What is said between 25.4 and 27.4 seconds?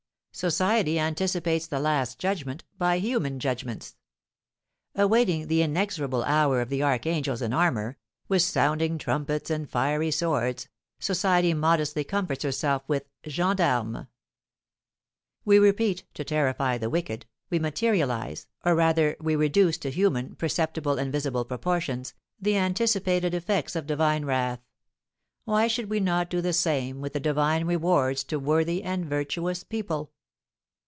Why should we not do the same with the